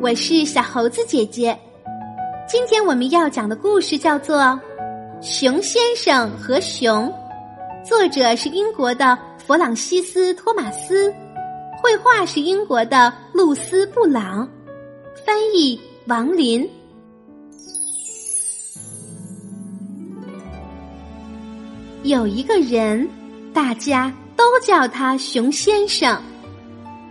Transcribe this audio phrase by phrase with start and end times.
[0.00, 1.58] 我是小猴子姐姐。
[2.48, 4.36] 今天我们要讲的故事叫做
[5.20, 7.08] 《熊先生和熊》，
[7.84, 11.12] 作者是英国的弗朗西斯·托马斯，
[11.82, 14.48] 绘画是英国的露丝·布朗，
[15.26, 16.68] 翻译王林。
[22.04, 23.08] 有一个人，
[23.52, 26.22] 大家都叫他熊先生，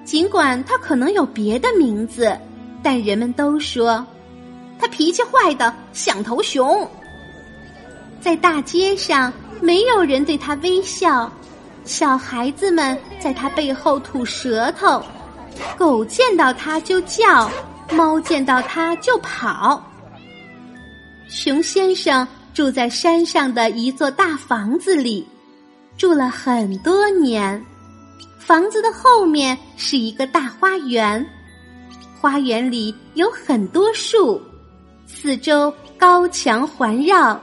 [0.05, 2.35] 尽管他可能有别的名字。
[2.83, 4.05] 但人们都说，
[4.79, 6.89] 他脾气坏的像头熊。
[8.21, 9.31] 在大街上，
[9.61, 11.32] 没有人对他微笑，
[11.85, 15.01] 小孩子们在他背后吐舌头，
[15.77, 17.49] 狗见到他就叫，
[17.91, 19.82] 猫见到他就跑。
[21.27, 25.27] 熊先生住在山上的一座大房子里，
[25.97, 27.63] 住了很多年。
[28.39, 31.25] 房子的后面是一个大花园。
[32.19, 34.41] 花园里有很多树，
[35.05, 37.39] 四周高墙环绕。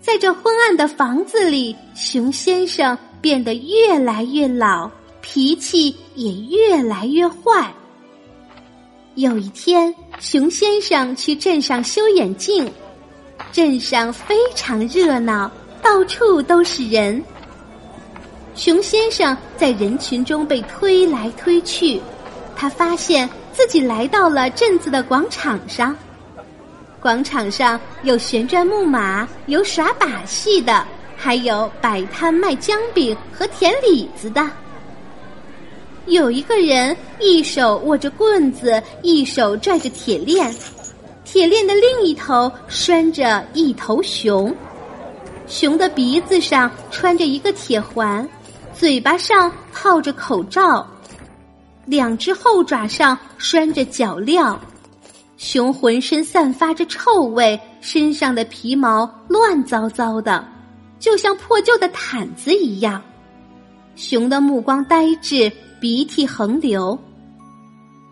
[0.00, 7.72] 在这昏暗的房子里，熊先生变得越来越老，脾气也越来越坏。
[9.14, 12.70] 有一天，熊先生去镇上修眼镜，
[13.52, 17.22] 镇上非常热闹，到处都是人。
[18.56, 22.00] 熊先生在人群中被推来推去，
[22.56, 23.30] 他发现。
[23.54, 25.96] 自己来到了镇子的广场上，
[27.00, 30.84] 广场上有旋转木马，有耍把戏的，
[31.16, 34.50] 还有摆摊卖姜饼和甜李子的。
[36.06, 40.52] 有一个人一手握着棍子，一手拽着铁链，
[41.24, 44.54] 铁链的另一头拴着一头熊，
[45.46, 48.28] 熊的鼻子上穿着一个铁环，
[48.74, 50.86] 嘴巴上套着口罩。
[51.86, 54.56] 两只后爪上拴着脚镣，
[55.36, 60.44] 熊浑身散发着臭味，身上的皮毛乱糟糟的，
[60.98, 63.02] 就像破旧的毯子一样。
[63.96, 66.98] 熊的目光呆滞，鼻涕横流。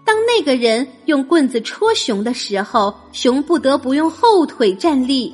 [0.05, 5.33] 当那个人用棍子戳熊的时候，熊不得不用后腿站立。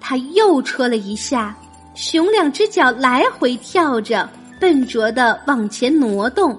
[0.00, 1.56] 他又戳了一下，
[1.94, 4.28] 熊两只脚来回跳着，
[4.60, 6.58] 笨拙的往前挪动。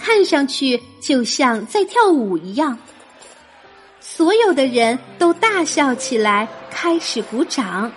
[0.00, 2.78] 看上去就像在跳舞一样，
[4.00, 7.90] 所有的人都大笑起来，开始鼓掌。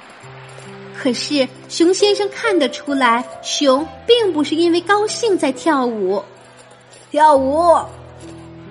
[0.97, 6.21] 可是熊先生看得出来，熊并不是因为高兴在跳舞。
[7.09, 7.79] 跳舞，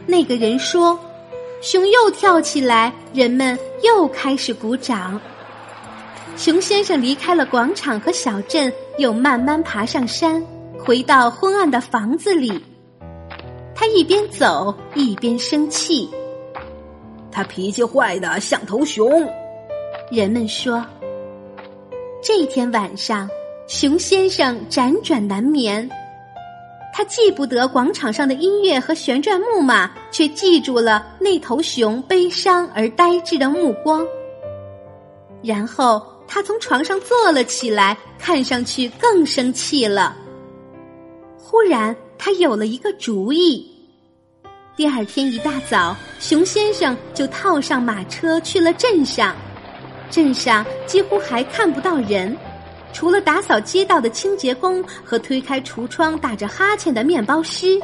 [0.06, 0.98] 那个人说。
[1.62, 5.20] 熊又跳起来，人们又开始鼓掌。
[6.34, 10.42] 熊先生离开了广场和小镇，又慢慢爬上山，
[10.78, 12.64] 回到昏暗的房子里。
[13.80, 16.06] 他一边走一边生气，
[17.32, 19.26] 他脾气坏的像头熊。
[20.10, 20.84] 人们说，
[22.22, 23.26] 这天晚上，
[23.66, 25.88] 熊先生辗转难眠。
[26.92, 34.06] 他记不得广场上的音乐和旋转木马，却记住了那头熊悲伤而呆滞的目光。
[35.42, 40.14] 然后他从床上坐了起来，看上去更生气了。
[41.38, 43.66] 忽然，他有了一个主意。
[44.76, 49.34] 第二天一大早，熊先生就套上马车去了镇上。
[50.10, 52.36] 镇上几乎还看不到人，
[52.92, 57.80] 除了打扫街道的清洁工和推开橱窗打着哈欠的面包师。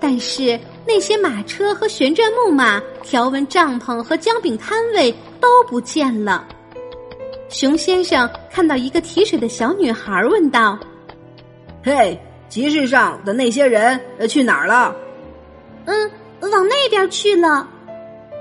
[0.00, 6.44] 但是那些马车和旋转木马、条纹帐篷和姜饼摊位都不见了。
[7.48, 10.76] 熊先生看到一个提水的小女孩，问道
[11.84, 12.18] ：“嘿，
[12.48, 14.94] 集市上的那些人去哪儿了？”
[15.86, 16.10] 嗯，
[16.40, 17.68] 往那边去了。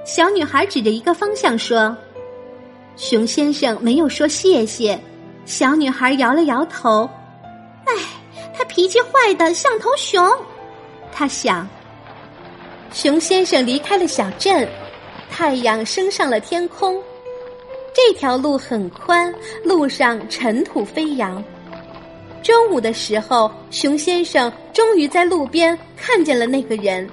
[0.05, 1.95] 小女孩指着一个方向说
[2.95, 4.99] ：“熊先生没有说谢谢。”
[5.45, 7.09] 小女孩摇了摇头
[7.85, 7.93] ：“哎，
[8.57, 10.25] 他脾气坏的像头熊。”
[11.11, 11.67] 他想。
[12.91, 14.67] 熊先生离开了小镇，
[15.29, 17.01] 太阳升上了天空。
[17.93, 19.33] 这条路很宽，
[19.63, 21.43] 路上尘土飞扬。
[22.43, 27.09] 中午的时候，熊先生终于在路边看见了那个人。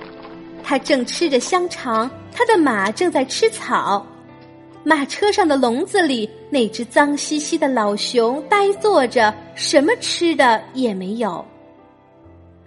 [0.62, 4.04] 他正吃着香肠，他的马正在吃草，
[4.82, 11.44] 马车上的笼子里，那只脏兮兮的老熊呆坐着，什么吃的也没有。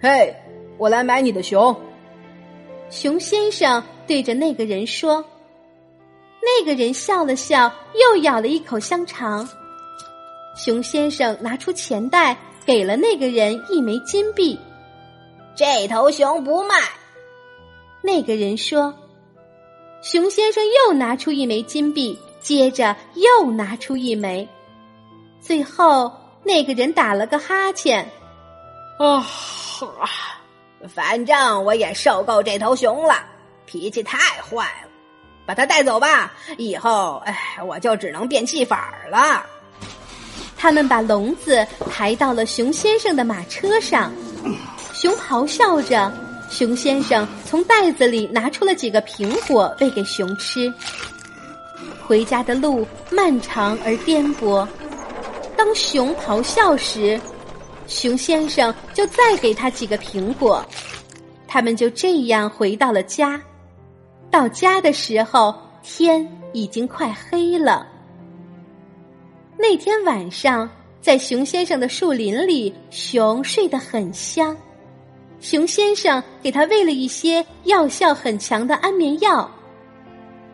[0.00, 0.34] 嘿，
[0.78, 1.74] 我来买你的熊。
[2.90, 5.22] 熊先生对着那个人说。
[6.40, 9.48] 那个人笑了笑，又咬了一口香肠。
[10.56, 14.58] 熊先生拿出钱袋，给了那个人一枚金币。
[15.56, 16.76] 这头熊不卖。
[18.02, 18.94] 那个人说
[20.02, 24.46] ：“熊先生又拿出一枚金币，接着又拿出一枚，
[25.40, 26.12] 最后
[26.42, 28.10] 那个人打了个哈欠。
[28.98, 29.24] 啊，
[30.94, 33.24] 反正我也受够这头熊了，
[33.64, 34.88] 脾气太坏了，
[35.46, 36.34] 把它带走吧。
[36.58, 39.46] 以后，哎，我就只能变戏法了。
[40.64, 44.10] 他们把笼子抬到了熊先生的马车上，
[44.94, 46.10] 熊咆哮着。
[46.48, 50.72] 熊先生从袋子里拿出了几个苹果喂给熊吃。
[52.06, 54.66] 回家的路漫长而颠簸，
[55.54, 57.20] 当熊咆哮时。
[57.86, 60.64] 熊先生就再给他几个苹果，
[61.46, 63.38] 他们就这样回到了家。
[64.30, 67.86] 到家的时候，天已经快黑了。
[69.56, 70.68] 那天晚上，
[71.00, 74.56] 在熊先生的树林里，熊睡得很香。
[75.40, 79.48] 熊先生给他喂了一些药效很强的安眠药。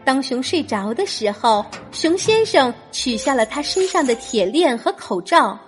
[0.05, 5.58] 当熊睡着的时候，熊先生取下了他身上的铁链和口罩。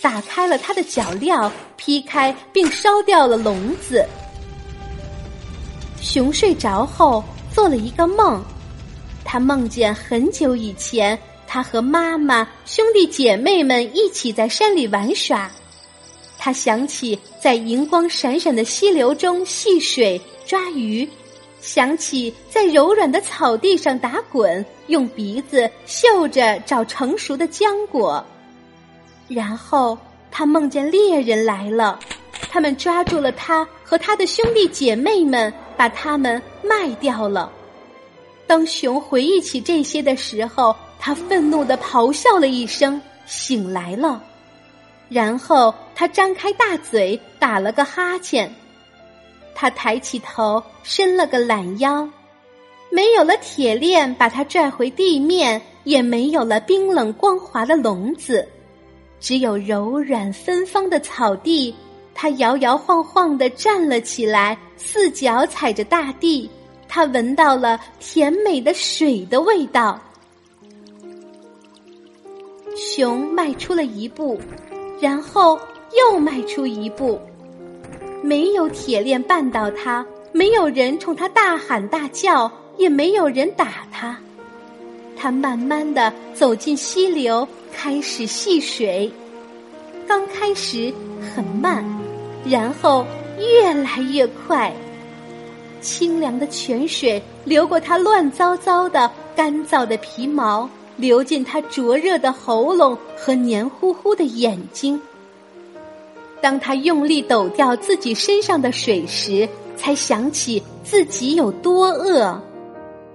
[0.00, 4.06] 打开了他的脚镣，劈开并烧掉了笼子。
[6.00, 8.40] 熊睡着后做了一个梦，
[9.24, 15.50] 他梦见很久以前，他和妈妈、兄弟姐妹们一起在山里玩耍。
[16.36, 21.08] 他想起在银光闪闪的溪流中戏水、抓鱼，
[21.60, 28.22] 想起在柔软的草地上打滚，用鼻子嗅着找成熟的浆果。
[29.26, 29.98] 然后
[30.30, 31.98] 他梦见猎人来了，
[32.50, 37.50] 他们抓住了他和他的兄弟姐妹们，把他们卖掉了。
[38.46, 44.22] 当熊回忆起这些的时候，他愤怒的咆哮了一声，醒来了。
[45.08, 48.52] 然后他张开大嘴，打了个哈欠。
[49.54, 52.08] 他抬起头，伸了个懒腰。
[52.90, 58.46] 没有了铁链把他拽回地面，也没有了冰冷光滑的笼子。
[59.20, 61.74] 只有柔软芬芳的草地，
[62.14, 66.48] 他摇摇晃晃的站了起来，四脚踩着大地。
[66.86, 70.00] 他闻到了甜美的水的味道。
[72.98, 74.40] 熊迈出了一步，
[75.00, 75.56] 然后
[75.96, 77.16] 又迈出一步。
[78.24, 84.18] 没有铁链绊倒他，没有人冲他大喊大叫，也没有人打他。
[85.16, 89.08] 他慢慢的走进溪流，开始戏水。
[90.04, 90.92] 刚开始
[91.32, 91.84] 很慢，
[92.44, 93.06] 然后
[93.38, 94.74] 越来越快。
[95.80, 100.68] 清凉的泉水流过他乱糟糟的、干燥的皮毛，
[100.98, 105.00] 流进他灼热的喉咙和黏糊糊的眼睛。
[106.42, 112.38] 当他用力抖掉自己身上的水时，才想起自己有多饿。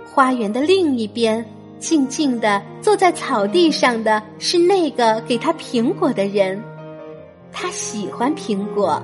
[0.03, 1.45] 花园的另一边。
[1.79, 6.63] 静静的坐在草地上的是那个给他苹果的人，
[7.51, 9.03] 他喜欢苹果。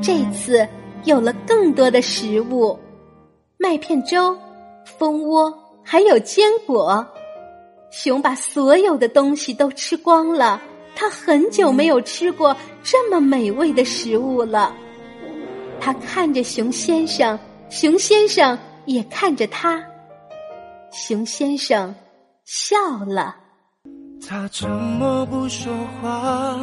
[0.00, 0.64] 这次
[1.02, 2.78] 有了更多的食物，
[3.58, 4.38] 麦片粥、
[4.84, 5.52] 蜂窝，
[5.82, 7.04] 还有坚果。
[7.96, 10.60] 熊把所有的东西都吃光了，
[10.94, 14.74] 他很久没有吃过这么美味的食物了。
[15.80, 17.38] 他看着熊先生，
[17.70, 19.82] 熊先生也看着他。
[20.92, 21.94] 熊先生
[22.44, 23.34] 笑了。
[24.28, 26.60] 他沉默不说话，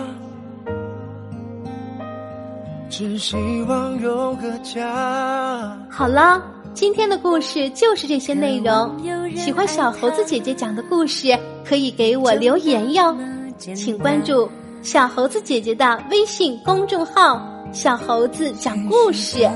[2.92, 3.36] 只希
[3.68, 5.76] 望有个家。
[5.90, 6.44] 好了，
[6.74, 8.98] 今天的故事就是这些内容。
[9.36, 13.16] 喜欢小猴子姐姐讲的故事，可以给我留言哟。
[13.58, 14.50] 请关注
[14.82, 19.48] 小猴子姐姐的微信公众号“小猴子讲故事”。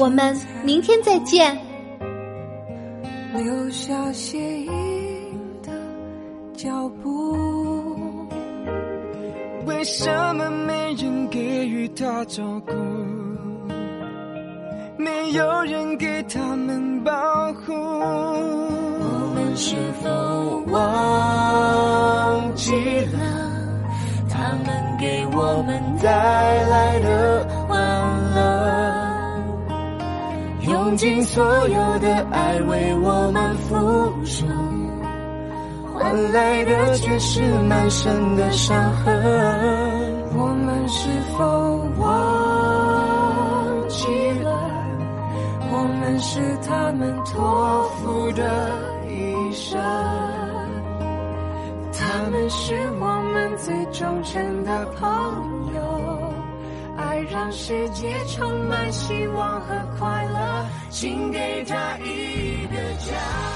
[0.00, 1.56] 我们明天再见。
[3.32, 4.68] 留下鞋印
[5.62, 5.72] 的
[6.56, 7.36] 脚步，
[9.66, 12.72] 为什么没人给予他照顾？
[14.96, 17.12] 没有人给他们保
[17.52, 17.72] 护。
[17.72, 20.08] 我们是否
[20.72, 22.72] 忘记
[23.06, 23.18] 了
[24.28, 26.08] 他们给我们带
[26.64, 27.78] 来的欢
[28.34, 28.40] 乐？
[30.66, 33.74] 用尽所有的爱为我们付
[34.24, 34.46] 出，
[35.92, 39.14] 换来的却是满身的伤痕。
[40.36, 41.44] 我们是否
[41.98, 42.53] 忘
[46.04, 48.44] 们是他们托付的
[49.08, 49.80] 一生？
[51.94, 56.34] 他们是我们最忠诚的朋友。
[56.98, 63.53] 爱让世界充满希望和快乐，请给他一个家。